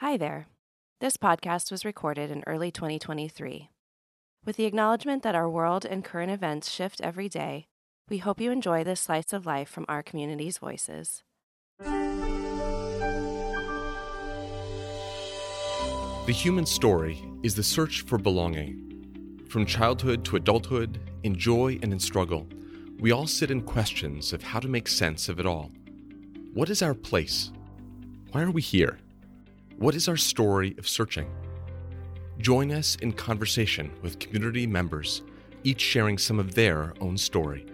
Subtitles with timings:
[0.00, 0.46] Hi there.
[1.00, 3.68] This podcast was recorded in early 2023.
[4.46, 7.66] With the acknowledgement that our world and current events shift every day,
[8.08, 11.24] we hope you enjoy this slice of life from our community's voices.
[16.26, 19.42] The human story is the search for belonging.
[19.48, 22.46] From childhood to adulthood, in joy and in struggle,
[23.00, 25.72] we all sit in questions of how to make sense of it all.
[26.54, 27.50] What is our place?
[28.30, 29.00] Why are we here?
[29.78, 31.30] What is our story of searching?
[32.38, 35.22] Join us in conversation with community members,
[35.62, 37.64] each sharing some of their own story.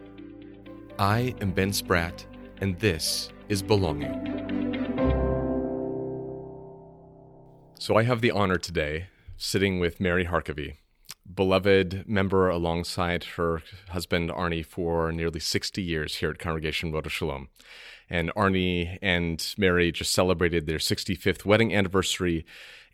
[0.98, 2.26] I am Ben Spratt,
[2.60, 4.12] and this is Belonging.
[7.78, 9.06] So I have the honor today
[9.38, 10.76] sitting with Mary Harkavy,
[11.32, 17.48] beloved member alongside her husband Arnie for nearly 60 years here at Congregation Rodeph Sholom.
[18.10, 22.44] And Arnie and Mary just celebrated their 65th wedding anniversary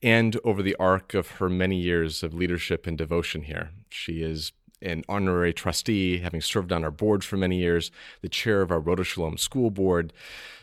[0.02, 3.70] and over the arc of her many years of leadership and devotion here.
[3.90, 7.90] She is an honorary trustee, having served on our board for many years,
[8.22, 10.12] the chair of our Rodeph Sholom school board.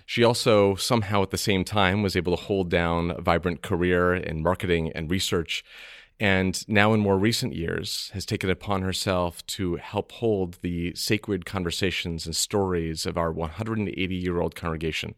[0.05, 4.15] She also, somehow at the same time, was able to hold down a vibrant career
[4.15, 5.63] in marketing and research
[6.19, 11.45] and now in more recent years has taken upon herself to help hold the sacred
[11.45, 15.15] conversations and stories of our 180 year old congregation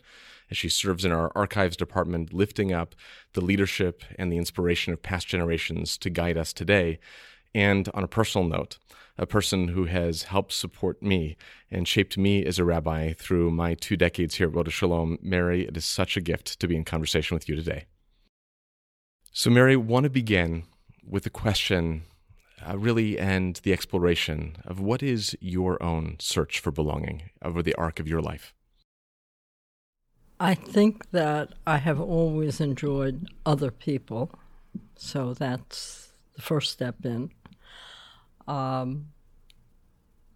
[0.51, 2.95] as she serves in our archives department, lifting up
[3.33, 6.99] the leadership and the inspiration of past generations to guide us today.
[7.53, 8.77] And on a personal note,
[9.17, 11.37] a person who has helped support me
[11.69, 15.21] and shaped me as a rabbi through my two decades here at Rodeph Sholom.
[15.21, 17.85] Mary, it is such a gift to be in conversation with you today.
[19.31, 20.63] So, Mary, want to begin
[21.09, 22.03] with the question,
[22.67, 27.75] uh, really, and the exploration of what is your own search for belonging over the
[27.75, 28.53] arc of your life?
[30.39, 34.31] I think that I have always enjoyed other people,
[34.95, 37.31] so that's the first step in.
[38.47, 39.07] Um,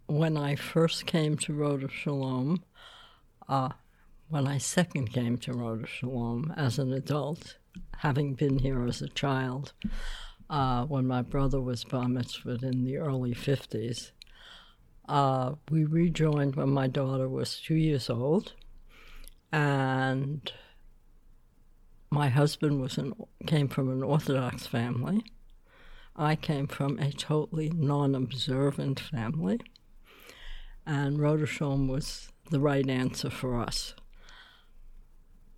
[0.08, 2.59] when I first came to Rodeph Sholom,
[3.47, 3.70] uh,
[4.28, 7.58] when I second came to Rodeph Sholom as an adult,
[7.97, 9.72] having been here as a child,
[10.50, 14.12] uh, when my brother was bar mitzvahed in the early 50s.
[15.08, 18.53] Uh, we rejoined when my daughter was two years old,
[19.52, 20.52] and
[22.09, 23.14] my husband was an,
[23.46, 25.24] came from an Orthodox family.
[26.16, 29.59] I came from a totally non-observant family,
[30.86, 33.96] and Rodeph was the right answer for us.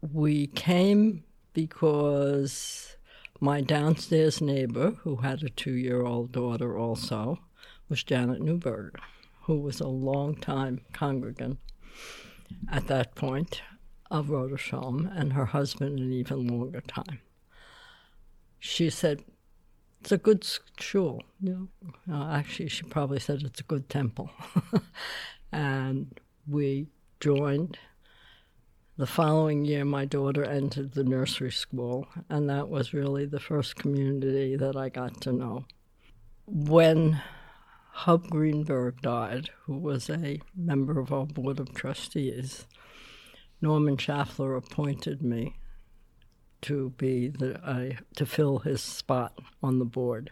[0.01, 2.94] We came because
[3.39, 7.39] my downstairs neighbor, who had a two year old daughter also,
[7.89, 8.99] was Janet Newberger,
[9.43, 11.59] who was a long-time congregant
[12.71, 13.61] at that point
[14.11, 17.19] of Rodeph Sholom, and her husband an even longer time.
[18.59, 19.23] She said,
[20.05, 20.47] it's a good
[20.79, 21.23] shul.
[21.41, 21.69] You
[22.07, 22.15] know?
[22.15, 24.29] uh, actually, she probably said it's a good temple.
[25.51, 26.87] and we
[27.19, 27.79] joined
[28.97, 33.75] the following year, my daughter entered the nursery school, and that was really the first
[33.75, 35.65] community that I got to know.
[36.45, 37.21] When
[37.91, 42.65] Hub Greenberg died, who was a member of our board of trustees,
[43.61, 45.57] Norman Schaffler appointed me
[46.61, 50.31] to be the to fill his spot on the board,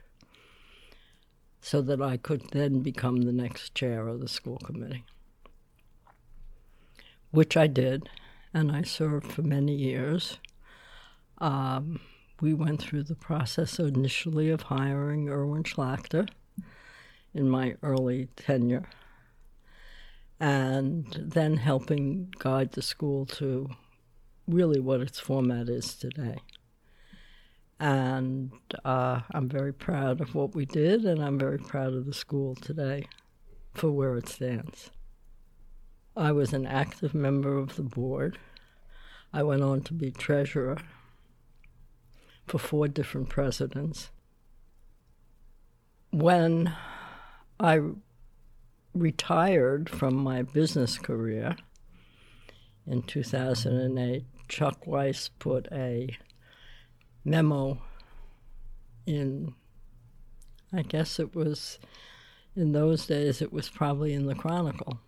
[1.59, 5.03] so that I could then become the next chair of the school committee,
[7.31, 8.09] which I did
[8.53, 10.37] and I served for many years.
[11.39, 11.99] Um,
[12.39, 16.27] we went through the process initially of hiring Erwin Schlachter
[17.33, 18.87] in my early tenure,
[20.39, 23.69] and then helping guide the school to
[24.47, 26.37] really what its format is today.
[27.79, 28.51] And
[28.85, 32.55] uh, I'm very proud of what we did, and I'm very proud of the school
[32.55, 33.07] today
[33.73, 34.91] for where it stands.
[36.15, 38.37] I was an active member of the board.
[39.33, 40.77] I went on to be treasurer
[42.45, 44.11] for four different presidents.
[46.11, 46.75] When
[47.59, 47.79] I
[48.93, 51.55] retired from my business career
[52.85, 56.15] in 2008, Chuck Weiss put a
[57.25, 57.81] memo
[59.07, 59.55] in,
[60.71, 61.79] I guess it was,
[62.55, 64.99] in those days, it was probably in the Chronicle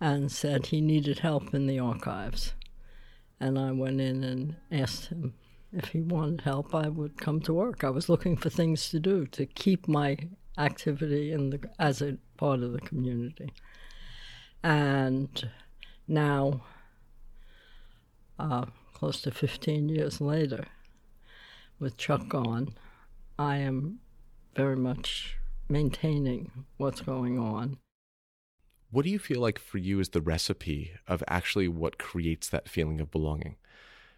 [0.00, 2.54] and said he needed help in the archives.
[3.38, 5.34] And I went in and asked him
[5.72, 7.84] if he wanted help, I would come to work.
[7.84, 10.16] I was looking for things to do to keep my
[10.58, 13.52] activity in the, as a part of the community.
[14.62, 15.50] And
[16.08, 16.62] now,
[18.38, 20.64] uh, close to 15 years later,
[21.78, 22.74] with Chuck gone,
[23.38, 24.00] I am
[24.56, 25.38] very much
[25.68, 27.78] maintaining what's going on.
[28.92, 32.68] What do you feel like for you is the recipe of actually what creates that
[32.68, 33.56] feeling of belonging?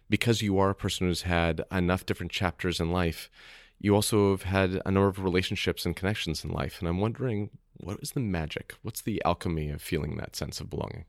[0.09, 3.29] Because you are a person who's had enough different chapters in life,
[3.79, 6.79] you also have had a number of relationships and connections in life.
[6.79, 8.73] And I'm wondering, what is the magic?
[8.81, 11.05] What's the alchemy of feeling that sense of belonging?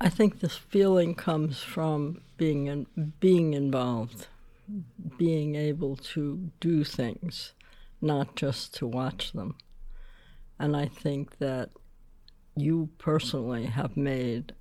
[0.00, 4.26] I think this feeling comes from being in, being involved,
[5.18, 7.52] being able to do things,
[8.00, 9.56] not just to watch them.
[10.58, 11.70] And I think that
[12.54, 14.54] you personally have made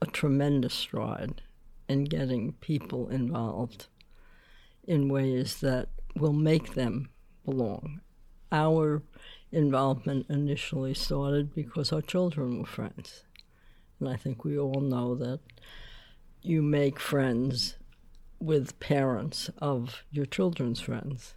[0.00, 1.42] a tremendous stride
[1.88, 3.86] in getting people involved
[4.84, 7.08] in ways that will make them
[7.44, 8.00] belong.
[8.50, 9.02] Our
[9.52, 13.24] involvement initially started because our children were friends.
[14.00, 15.40] And I think we all know that
[16.42, 17.76] you make friends
[18.40, 21.36] with parents of your children's friends.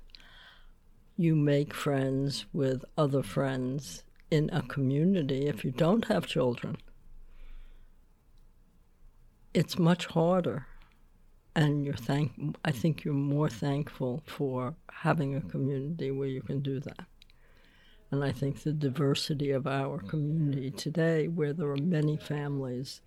[1.15, 4.03] You make friends with other friends
[4.35, 6.75] in a community if you don't have children.
[9.53, 10.67] It's much harder.
[11.55, 12.33] And you're thank
[12.65, 17.05] I think you're more thankful for having a community where you can do that.
[18.11, 23.01] And I think the diversity of our community today, where there are many families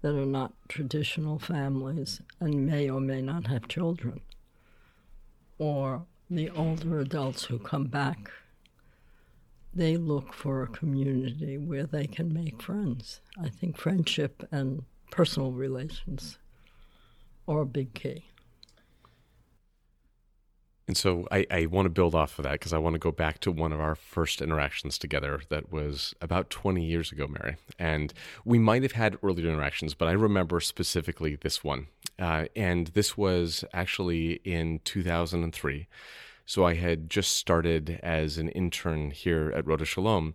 [0.00, 4.20] that are not traditional families and may or may not have children,
[5.58, 8.30] or the older adults who come back
[9.74, 13.20] they look for a community where they can make friends.
[13.40, 16.38] I think friendship and personal relations
[17.48, 18.24] are a big key.
[20.88, 23.12] And so I, I want to build off of that because I want to go
[23.12, 27.56] back to one of our first interactions together that was about 20 years ago, Mary.
[27.78, 28.12] And
[28.44, 31.86] we might have had earlier interactions, but I remember specifically this one.
[32.18, 35.86] Uh, and this was actually in 2003.
[36.46, 40.34] So I had just started as an intern here at Rodeph Sholom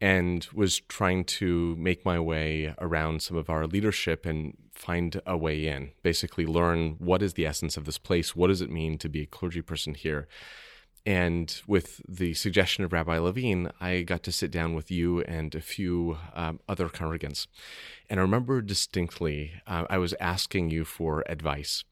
[0.00, 5.36] and was trying to make my way around some of our leadership and find a
[5.36, 5.92] way in.
[6.02, 9.22] Basically, learn what is the essence of this place, what does it mean to be
[9.22, 10.26] a clergy person here.
[11.04, 15.54] And with the suggestion of Rabbi Levine, I got to sit down with you and
[15.54, 17.46] a few um, other congregants.
[18.08, 21.84] And I remember distinctly, uh, I was asking you for advice.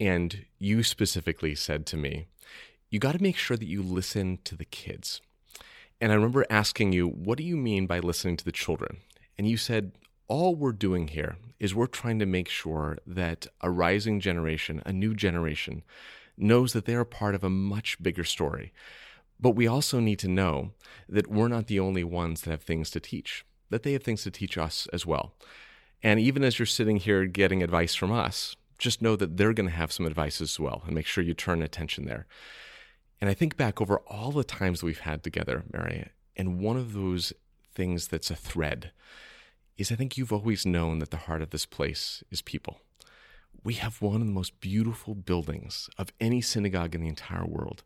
[0.00, 2.26] And you specifically said to me,
[2.90, 5.20] you got to make sure that you listen to the kids.
[6.00, 8.98] And I remember asking you, what do you mean by listening to the children?
[9.38, 9.92] And you said,
[10.28, 14.92] all we're doing here is we're trying to make sure that a rising generation, a
[14.92, 15.82] new generation,
[16.36, 18.72] knows that they're part of a much bigger story.
[19.38, 20.72] But we also need to know
[21.08, 24.22] that we're not the only ones that have things to teach, that they have things
[24.24, 25.34] to teach us as well.
[26.02, 29.68] And even as you're sitting here getting advice from us, just know that they're going
[29.68, 32.26] to have some advice as well and make sure you turn attention there.
[33.20, 36.94] And I think back over all the times we've had together, Mary, and one of
[36.94, 37.32] those
[37.74, 38.92] things that's a thread
[39.76, 42.80] is I think you've always known that the heart of this place is people.
[43.62, 47.82] We have one of the most beautiful buildings of any synagogue in the entire world,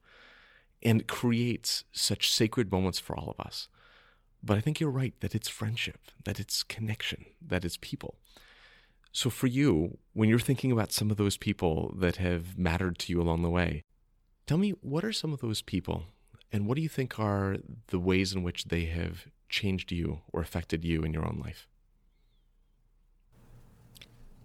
[0.83, 3.69] and creates such sacred moments for all of us.
[4.43, 8.17] But I think you're right that it's friendship, that it's connection, that it's people.
[9.11, 13.13] So for you, when you're thinking about some of those people that have mattered to
[13.13, 13.83] you along the way,
[14.47, 16.05] Tell me, what are some of those people,
[16.53, 17.57] and what do you think are
[17.89, 21.67] the ways in which they have changed you or affected you in your own life?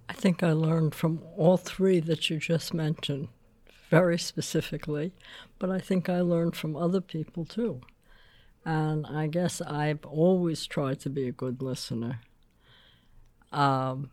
[0.08, 3.27] I think I learned from all three that you just mentioned
[3.89, 5.13] very specifically,
[5.58, 7.82] but I think I learned from other people too.
[8.65, 12.22] And I guess I've always tried to be a good listener.
[13.51, 14.12] Um,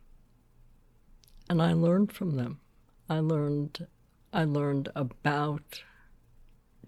[1.48, 2.60] and I learned from them.
[3.08, 3.86] I learned
[4.36, 5.82] I learned about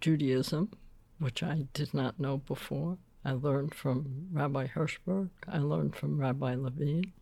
[0.03, 0.71] Judaism,
[1.19, 2.99] which I did not know before.
[3.25, 5.31] I learned from Rabbi Hirschberg.
[5.49, 7.15] I learned from Rabbi Levine.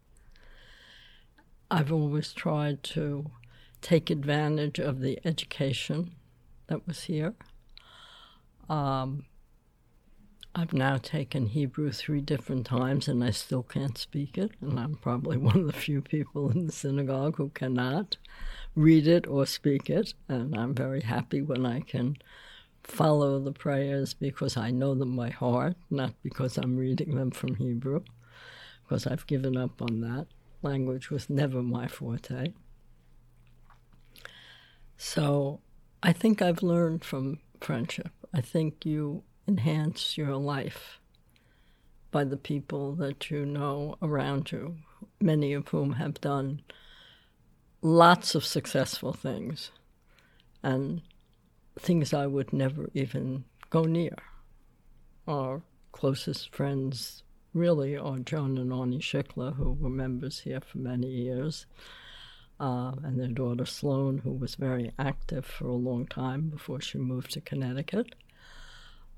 [1.70, 3.30] I've always tried to
[3.80, 6.16] take advantage of the education
[6.66, 7.34] that was here.
[8.68, 9.26] Um,
[10.58, 14.94] I've now taken Hebrew three different times and I still can't speak it, and I'm
[14.94, 18.16] probably one of the few people in the synagogue who cannot
[18.74, 22.16] read it or speak it, and I'm very happy when I can
[22.82, 27.56] follow the prayers because I know them by heart, not because I'm reading them from
[27.56, 28.02] Hebrew,
[28.82, 30.26] because I've given up on that.
[30.62, 32.54] Language was never my forte.
[34.96, 35.60] So
[36.02, 38.10] I think I've learned from friendship.
[38.32, 40.98] I think you enhance your life
[42.10, 44.76] by the people that you know around you,
[45.20, 46.62] many of whom have done
[47.82, 49.70] lots of successful things.
[50.62, 51.02] And
[51.78, 54.16] things I would never even go near.
[55.28, 55.62] Our
[55.92, 57.22] closest friends
[57.52, 61.66] really are Joan and Arnie Schickler, who were members here for many years,
[62.58, 66.98] uh, and their daughter Sloan, who was very active for a long time before she
[66.98, 68.14] moved to Connecticut.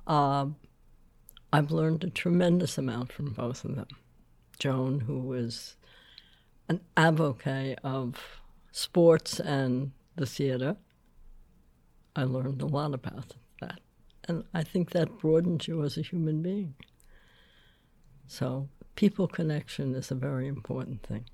[0.08, 0.46] Uh,
[1.52, 3.88] I've learned a tremendous amount from both of them.
[4.58, 5.76] Joan, who is
[6.68, 8.40] an advocate of
[8.72, 10.76] sports and the theater,
[12.16, 13.80] I learned a lot about that.
[14.24, 16.74] And I think that broadens you as a human being.
[18.26, 21.26] So, people connection is a very important thing.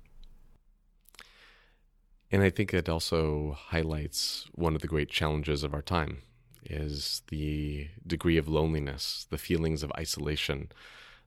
[2.31, 6.21] And I think it also highlights one of the great challenges of our time
[6.69, 10.71] is the degree of loneliness, the feelings of isolation,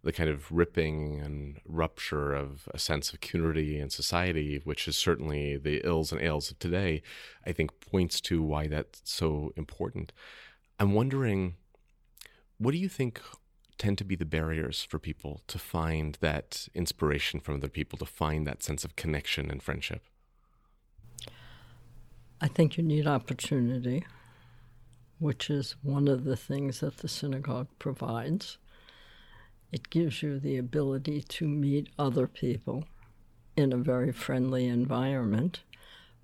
[0.03, 4.97] the kind of ripping and rupture of a sense of community and society, which is
[4.97, 7.03] certainly the ills and ails of today,
[7.45, 10.13] I think points to why that's so important.
[10.79, 11.57] I'm wondering,
[12.59, 13.21] what do you think
[13.77, 18.07] tend to be the barriers for people to find that inspiration from other people, to
[18.07, 20.03] find that sense of connection and friendship?
[22.41, 24.05] I think you need opportunity,
[25.19, 28.59] which is one of the things that the synagogue provides.
[29.73, 32.85] It gives you the ability to meet other people
[33.57, 35.61] in a very friendly environment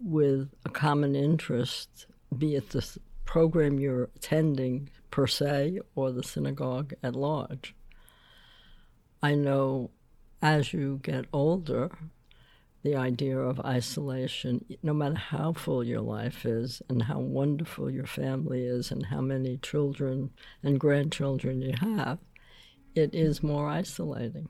[0.01, 6.95] with a common interest, be it the program you're attending per se or the synagogue
[7.03, 7.75] at large.
[9.23, 9.91] I know
[10.43, 11.91] as you get older,
[12.85, 18.07] the idea of isolation, no matter how full your life is and how wonderful your
[18.07, 20.31] family is and how many children
[20.63, 22.19] and grandchildren you have,
[22.95, 24.49] it is more isolating.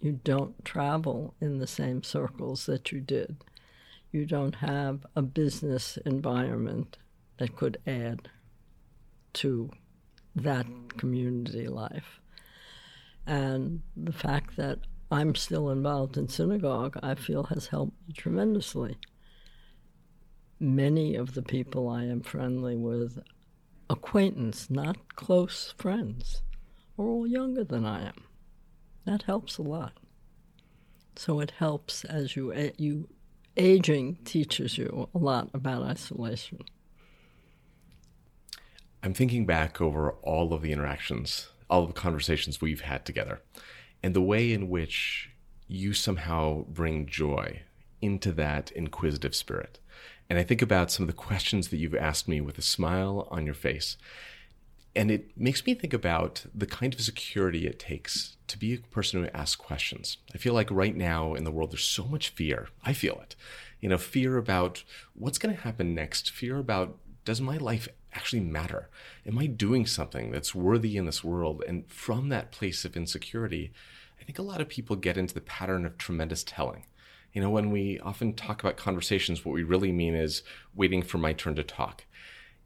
[0.00, 3.36] You don't travel in the same circles that you did.
[4.12, 6.96] You don't have a business environment
[7.36, 8.30] that could add
[9.34, 9.70] to
[10.34, 12.20] that community life.
[13.26, 14.78] And the fact that
[15.10, 18.98] I'm still involved in synagogue, I feel has helped me tremendously.
[20.60, 23.18] Many of the people I am friendly with,
[23.88, 26.42] acquaintance, not close friends
[26.98, 28.24] are all younger than I am.
[29.06, 29.92] That helps a lot.
[31.16, 33.08] So it helps as you you
[33.56, 36.60] aging teaches you a lot about isolation.
[39.02, 43.40] I'm thinking back over all of the interactions, all of the conversations we've had together,
[44.02, 45.30] and the way in which
[45.66, 47.62] you somehow bring joy
[48.00, 49.78] into that inquisitive spirit.
[50.30, 53.26] And I think about some of the questions that you've asked me with a smile
[53.30, 53.96] on your face
[54.98, 58.78] and it makes me think about the kind of security it takes to be a
[58.78, 60.18] person who asks questions.
[60.34, 62.66] I feel like right now in the world, there's so much fear.
[62.82, 63.36] I feel it.
[63.80, 64.82] You know, fear about
[65.14, 68.88] what's going to happen next, fear about does my life actually matter?
[69.26, 71.62] Am I doing something that's worthy in this world?
[71.66, 73.72] And from that place of insecurity,
[74.20, 76.86] I think a lot of people get into the pattern of tremendous telling.
[77.32, 80.42] You know, when we often talk about conversations, what we really mean is
[80.74, 82.04] waiting for my turn to talk.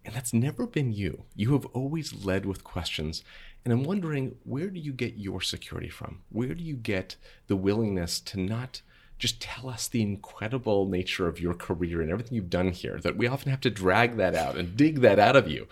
[0.04, 1.25] And that's never been you.
[1.34, 3.22] You have always led with questions.
[3.64, 6.22] And I'm wondering, where do you get your security from?
[6.30, 8.82] Where do you get the willingness to not
[9.22, 12.98] just tell us the incredible nature of your career and everything you've done here?
[12.98, 15.68] That we often have to drag that out and dig that out of you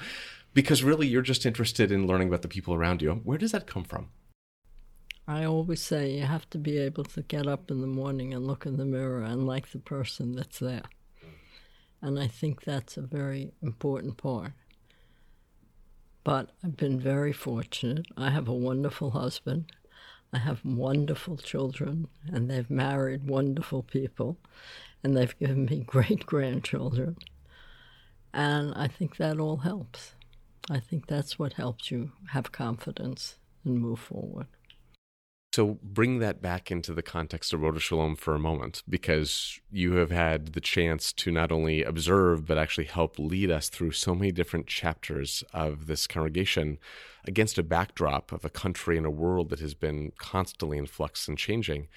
[0.54, 3.10] because really you're just interested in learning about the people around you.
[3.24, 4.10] Where does that come from?
[5.26, 8.46] I always say you have to be able to get up in the morning and
[8.46, 10.84] look in the mirror and like the person that's there.
[12.00, 14.52] And I think that's a very important part.
[16.22, 18.06] But I've been very fortunate.
[18.16, 19.72] I have a wonderful husband.
[20.32, 24.36] I have wonderful children, and they've married wonderful people,
[25.02, 27.16] and they've given me great grandchildren.
[28.32, 30.14] And I think that all helps.
[30.70, 34.46] I think that's what helps you have confidence and move forward.
[35.52, 39.94] So bring that back into the context of Rodeph Sholom for a moment, because you
[39.94, 44.14] have had the chance to not only observe, but actually help lead us through so
[44.14, 46.78] many different chapters of this congregation
[47.24, 51.26] against a backdrop of a country and a world that has been constantly in flux
[51.26, 51.88] and changing.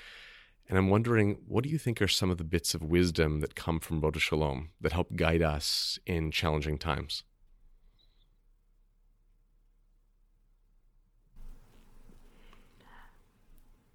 [0.68, 3.54] And I'm wondering, what do you think are some of the bits of wisdom that
[3.54, 7.24] come from Rodeph Sholom that help guide us in challenging times?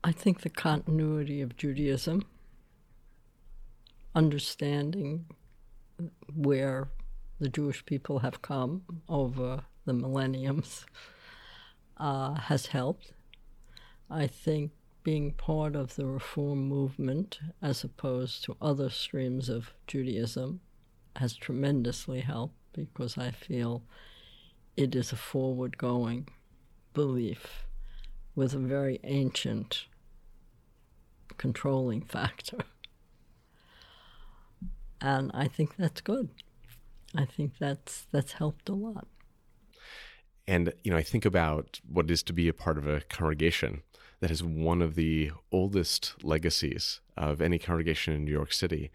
[0.05, 2.25] I think the continuity of Judaism,
[4.15, 5.27] understanding
[6.33, 6.89] where
[7.41, 10.87] the Jewish people have come over the millenniums,
[11.97, 13.13] uh, has helped.
[14.09, 14.71] I think
[15.03, 20.61] being part of the reform movement as opposed to other streams of Judaism
[21.17, 23.83] has tremendously helped because I feel
[24.77, 26.29] it is a forward going
[26.95, 27.68] belief
[28.39, 29.87] with a very ancient
[31.39, 32.59] controlling factor.
[35.01, 36.29] And I think that's good.
[37.17, 39.09] I think that's that's helped a lot.
[40.47, 43.01] And you know, I think about what it is to be a part of a
[43.03, 43.83] congregation
[44.21, 48.93] that is one of the oldest legacies of any congregation in New York City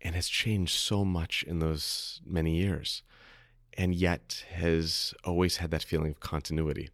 [0.00, 3.02] and has changed so much in those many years
[3.76, 6.90] and yet has always had that feeling of continuity.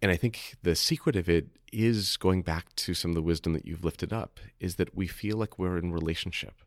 [0.00, 3.52] And I think the secret of it is going back to some of the wisdom
[3.52, 6.62] that you've lifted up is that we feel like we're in relationship,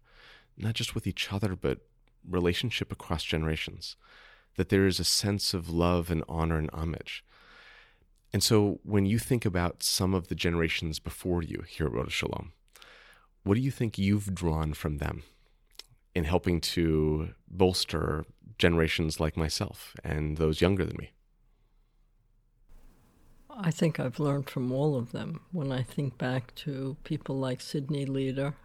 [0.57, 1.79] not just with each other, but
[2.29, 3.95] relationship across generations,
[4.57, 7.23] that there is a sense of love and honor and homage.
[8.33, 12.09] And so when you think about some of the generations before you here at Rodeph
[12.11, 12.49] Sholom,
[13.43, 15.23] what do you think you've drawn from them
[16.13, 18.25] in helping to bolster
[18.57, 21.11] generations like myself and those younger than me?
[23.57, 25.41] I think I've learned from all of them.
[25.51, 28.55] When I think back to people like Sidney Leader,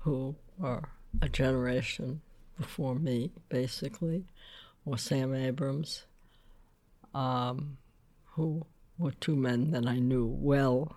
[0.00, 0.90] who are
[1.22, 2.20] a generation
[2.58, 4.26] before me, basically,
[4.84, 6.04] or Sam Abrams,
[7.14, 7.78] um,
[8.34, 8.66] who
[8.98, 10.96] were two men that I knew well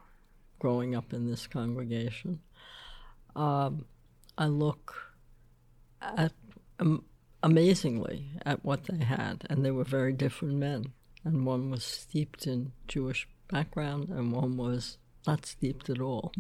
[0.59, 2.39] growing up in this congregation.
[3.35, 3.85] Um,
[4.37, 4.95] I look
[6.01, 6.33] at
[6.79, 7.05] um,
[7.43, 10.93] amazingly at what they had, and they were very different men.
[11.23, 14.97] And one was steeped in Jewish background, and one was
[15.27, 16.31] not steeped at all.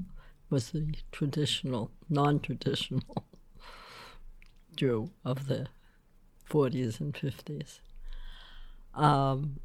[0.49, 3.25] Was the traditional, non-traditional
[4.75, 5.67] Jew of the
[6.49, 7.79] 40s and 50s.
[8.93, 9.59] Um,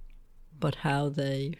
[0.58, 1.54] but how they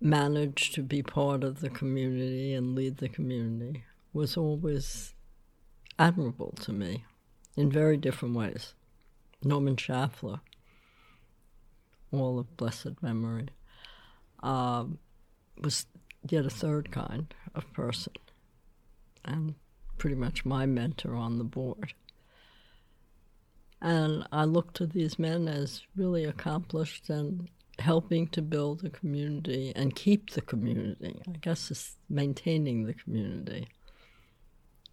[0.00, 5.14] managed to be part of the community and lead the community was always
[5.98, 7.04] admirable to me
[7.56, 8.74] in very different ways.
[9.42, 10.40] Norman Schaffler,
[12.12, 13.48] all of blessed memory,
[14.42, 14.98] um,
[15.60, 15.86] was
[16.28, 18.12] yet a third kind of person,
[19.24, 19.54] and
[19.98, 21.92] pretty much my mentor on the board.
[23.82, 29.72] And I look to these men as really accomplished and helping to build a community
[29.74, 31.20] and keep the community.
[31.26, 33.68] I guess maintaining the community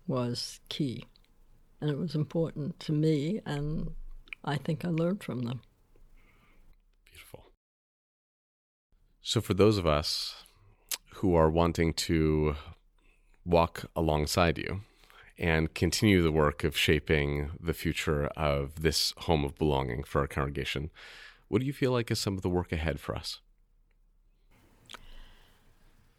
[0.07, 1.05] was key.
[1.81, 3.91] And it was important to me, and
[4.43, 5.61] I think I learned from them.
[7.17, 7.51] Beautiful.
[9.23, 10.43] So, for those of us
[11.15, 12.55] who are wanting to
[13.43, 14.81] walk alongside you,
[15.39, 20.27] and continue the work of shaping the future of this home of belonging for our
[20.27, 20.91] congregation.
[21.47, 23.39] What do you feel like is some of the work ahead for us?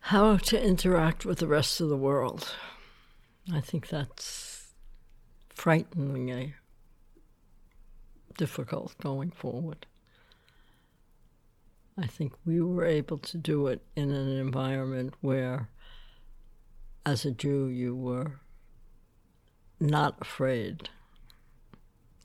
[0.00, 2.54] How to interact with the rest of the world.
[3.52, 4.72] I think that's
[5.50, 6.54] frighteningly
[8.37, 9.87] difficult going forward.
[12.00, 15.68] I think we were able to do it in an environment where,
[17.04, 18.38] as a Jew, you were
[19.80, 20.90] not afraid.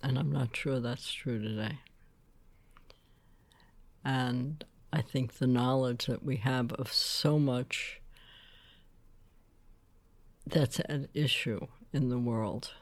[0.03, 1.79] And I'm not sure that's true today.
[4.05, 7.99] And I think the knowledge that we have of so much
[10.45, 12.73] that's an issue in the world,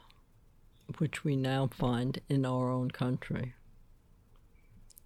[0.97, 3.53] which we now find in our own country,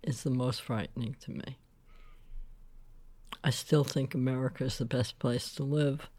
[0.01, 1.59] is the most frightening to me.
[3.45, 6.09] I still think America is the best place to live,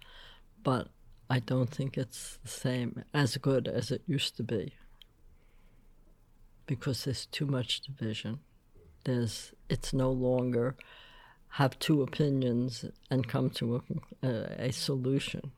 [0.62, 0.86] but
[1.28, 4.74] I don't think it's the same, as good as it used to be.
[6.66, 8.38] Because there's too much division.
[9.02, 10.76] There's, it's no longer
[11.48, 13.82] have two opinions and come to
[14.22, 15.50] a, a, a solution.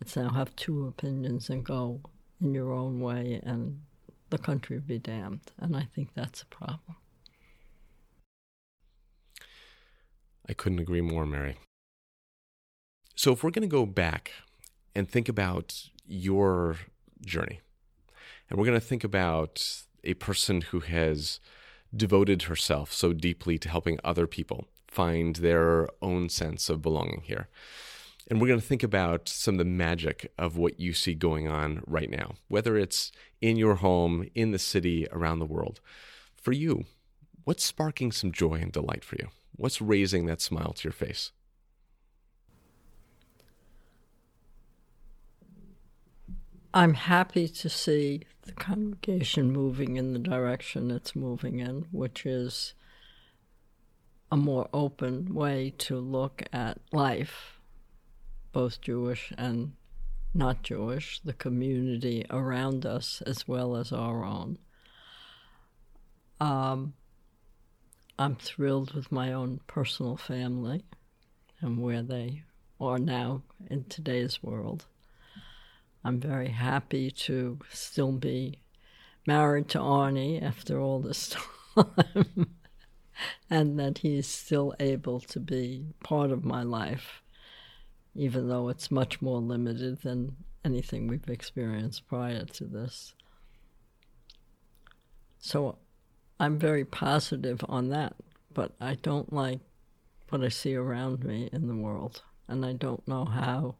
[0.00, 2.00] It's now have two opinions and go
[2.40, 3.82] in your own way, and
[4.30, 5.52] the country be damned.
[5.58, 6.96] And I think that's a problem.
[10.48, 11.56] I couldn't agree more, Mary.
[13.14, 14.32] So, if we're going to go back
[14.94, 16.78] and think about your
[17.24, 17.60] journey.
[18.48, 21.40] And we're going to think about a person who has
[21.94, 27.48] devoted herself so deeply to helping other people find their own sense of belonging here.
[28.28, 31.46] And we're going to think about some of the magic of what you see going
[31.46, 35.80] on right now, whether it's in your home, in the city, around the world.
[36.36, 36.84] For you,
[37.44, 39.28] what's sparking some joy and delight for you?
[39.56, 41.32] What's raising that smile to your face?
[46.72, 52.74] I'm happy to see the congregation moving in the direction it's moving in, which is
[54.32, 57.60] a more open way to look at life,
[58.50, 59.74] both Jewish and
[60.34, 64.58] not Jewish, the community around us as well as our own.
[66.40, 66.94] Um,
[68.16, 70.84] I'm thrilled with my own personal family
[71.60, 72.44] and where they
[72.80, 74.86] are now in today's world.
[76.04, 78.60] I'm very happy to still be
[79.26, 81.34] married to Arnie after all this
[81.74, 82.54] time,
[83.50, 87.20] and that he's still able to be part of my life,
[88.14, 93.14] even though it's much more limited than anything we've experienced prior to this.
[95.38, 95.78] So
[96.38, 98.14] I'm very positive on that,
[98.52, 99.60] but I don't like
[100.28, 103.76] what I see around me in the world, and I don't know how.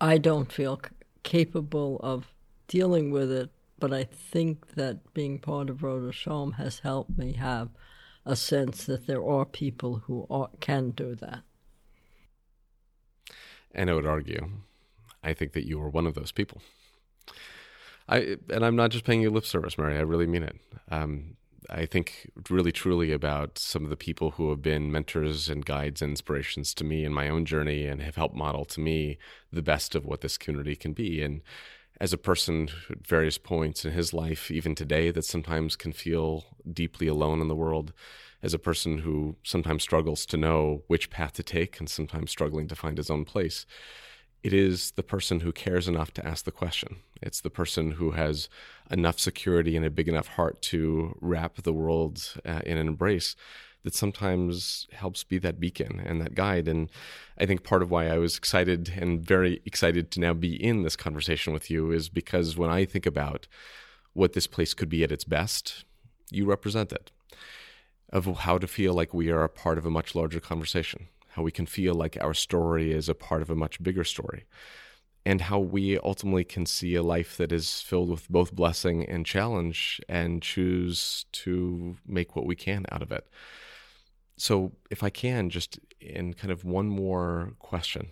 [0.00, 0.90] I don't feel c-
[1.22, 2.32] capable of
[2.68, 7.32] dealing with it, but I think that being part of Rodeph Sholom has helped me
[7.34, 7.70] have
[8.26, 11.40] a sense that there are people who are, can do that.
[13.74, 14.50] And I would argue,
[15.22, 16.62] I think that you are one of those people.
[18.08, 19.96] I and I'm not just paying you lip service, Mary.
[19.96, 20.56] I really mean it.
[20.90, 21.36] Um,
[21.70, 26.02] I think really truly about some of the people who have been mentors and guides
[26.02, 29.18] and inspirations to me in my own journey and have helped model to me
[29.52, 31.22] the best of what this community can be.
[31.22, 31.42] And
[32.00, 36.44] as a person at various points in his life, even today, that sometimes can feel
[36.70, 37.92] deeply alone in the world,
[38.42, 42.68] as a person who sometimes struggles to know which path to take and sometimes struggling
[42.68, 43.64] to find his own place
[44.44, 46.96] it is the person who cares enough to ask the question.
[47.22, 48.50] It's the person who has
[48.90, 53.34] enough security and a big enough heart to wrap the world uh, in an embrace
[53.84, 56.68] that sometimes helps be that beacon and that guide.
[56.68, 56.90] And
[57.38, 60.82] I think part of why I was excited and very excited to now be in
[60.82, 63.48] this conversation with you is because when I think about
[64.12, 65.84] what this place could be at its best,
[66.30, 67.10] you represent it.
[68.10, 71.42] Of how to feel like we are a part of a much larger conversation how
[71.42, 74.44] we can feel like our story is a part of a much bigger story,
[75.26, 79.26] and how we ultimately can see a life that is filled with both blessing and
[79.26, 83.26] challenge and choose to make what we can out of it.
[84.36, 88.08] So, if I can, just in kind of one more question,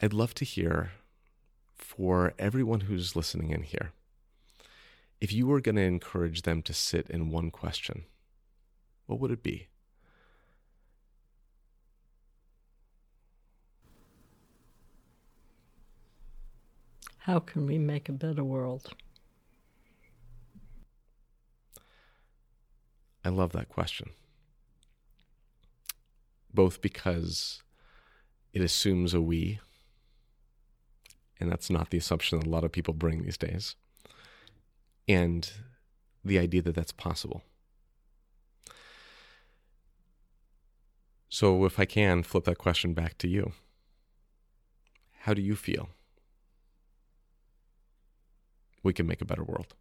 [0.00, 0.92] I'd love to hear
[1.74, 3.92] for everyone who's listening in here
[5.22, 8.06] if you were going to encourage them to sit in one question,
[9.06, 9.68] what would it be?
[17.26, 18.94] How can we make a better world?
[23.24, 24.10] I love that question.
[26.52, 27.62] Both because
[28.52, 29.60] it assumes a we,
[31.38, 33.76] and that's not the assumption that a lot of people bring these days,
[35.06, 35.48] and
[36.24, 37.44] the idea that that's possible.
[41.28, 43.52] So, if I can flip that question back to you,
[45.20, 45.88] how do you feel?
[48.82, 49.74] We can make a better world.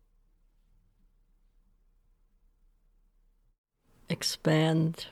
[4.10, 5.08] Expand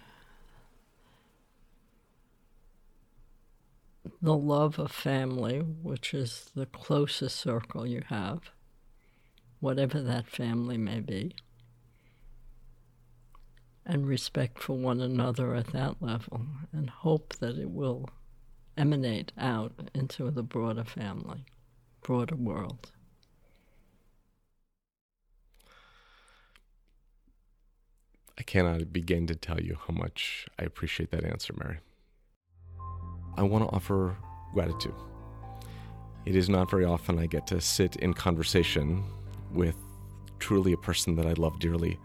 [4.22, 8.52] the love of family, which is the closest circle you have,
[9.60, 11.34] whatever that family may be,
[13.86, 18.10] and respect for one another at that level, and hope that it will
[18.78, 21.46] emanate out into the broader family,
[22.02, 22.92] broader world.
[28.40, 31.80] I cannot begin to tell you how much I appreciate that answer, Mary.
[33.36, 34.16] I want to offer
[34.54, 34.96] gratitude.
[36.26, 39.04] It is not very often I get to sit in conversation
[39.52, 39.76] with
[40.40, 42.00] truly a person that I love dearly,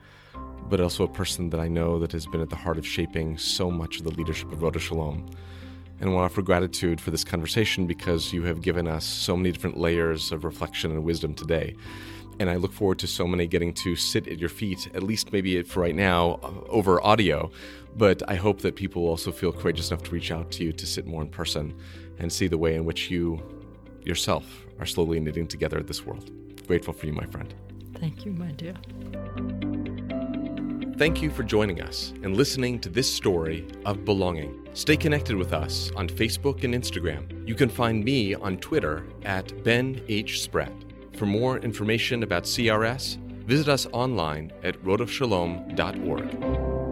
[0.68, 3.38] but also a person that I know that has been at the heart of shaping
[3.38, 5.33] so much of the leadership of Rodeph Sholom.
[6.01, 9.37] And I want to offer gratitude for this conversation because you have given us so
[9.37, 11.77] many different layers of reflection and wisdom today
[12.38, 15.33] and I look forward to so many getting to sit at your feet, at least
[15.33, 17.51] maybe for right now, uh, over audio.
[17.97, 20.87] But I hope that people also feel courageous enough to reach out to you to
[20.87, 21.75] sit more in person
[22.18, 23.42] and see the way in which you
[24.05, 26.31] yourself are slowly knitting together this world.
[26.66, 27.55] Grateful for you, my friend.
[27.94, 28.75] Thank you, my dear.
[30.97, 34.68] Thank you for joining us and listening to this story of belonging.
[34.75, 37.47] Stay connected with us on Facebook and Instagram.
[37.49, 40.42] You can find me on Twitter at Ben H.
[40.42, 40.73] Spratt.
[41.16, 46.84] For more information about CRS, visit us online at rodephsholom.org.